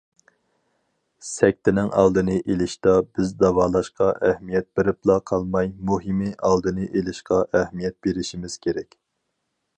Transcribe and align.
سەكتىنىڭ 1.31 1.91
ئالدىنى 2.03 2.37
ئېلىشتا 2.53 2.95
بىز 3.19 3.35
داۋالاشقا 3.43 4.09
ئەھمىيەت 4.29 4.69
بېرىپلا 4.79 5.19
قالماي، 5.33 5.71
مۇھىمى، 5.91 6.33
ئالدىنى 6.51 6.91
ئېلىشقا 6.91 7.41
ئەھمىيەت 7.61 8.01
بېرىشىمىز 8.09 8.59
كېرەك. 8.67 8.99